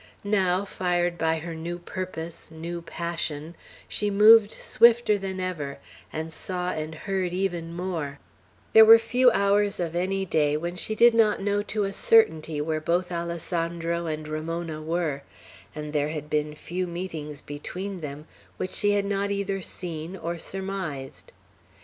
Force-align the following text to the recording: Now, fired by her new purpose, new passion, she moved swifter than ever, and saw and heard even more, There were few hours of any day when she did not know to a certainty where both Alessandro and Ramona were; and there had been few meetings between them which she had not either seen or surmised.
Now, 0.23 0.65
fired 0.65 1.15
by 1.15 1.37
her 1.37 1.53
new 1.53 1.77
purpose, 1.77 2.49
new 2.49 2.81
passion, 2.81 3.55
she 3.87 4.09
moved 4.09 4.51
swifter 4.51 5.15
than 5.15 5.39
ever, 5.39 5.77
and 6.11 6.33
saw 6.33 6.71
and 6.71 6.95
heard 6.95 7.33
even 7.33 7.71
more, 7.75 8.17
There 8.73 8.83
were 8.83 8.97
few 8.97 9.29
hours 9.29 9.79
of 9.79 9.95
any 9.95 10.25
day 10.25 10.57
when 10.57 10.75
she 10.75 10.95
did 10.95 11.13
not 11.13 11.39
know 11.39 11.61
to 11.61 11.83
a 11.83 11.93
certainty 11.93 12.59
where 12.59 12.81
both 12.81 13.11
Alessandro 13.11 14.07
and 14.07 14.27
Ramona 14.27 14.81
were; 14.81 15.21
and 15.75 15.93
there 15.93 16.09
had 16.09 16.31
been 16.31 16.55
few 16.55 16.87
meetings 16.87 17.39
between 17.39 18.01
them 18.01 18.25
which 18.57 18.71
she 18.71 18.93
had 18.93 19.05
not 19.05 19.29
either 19.29 19.61
seen 19.61 20.17
or 20.17 20.39
surmised. 20.39 21.31